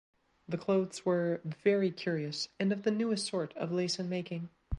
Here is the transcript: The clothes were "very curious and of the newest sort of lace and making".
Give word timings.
The 0.49 0.57
clothes 0.57 1.05
were 1.05 1.41
"very 1.45 1.91
curious 1.91 2.49
and 2.59 2.71
of 2.73 2.81
the 2.81 2.89
newest 2.89 3.27
sort 3.27 3.53
of 3.55 3.71
lace 3.71 3.99
and 3.99 4.09
making". 4.09 4.49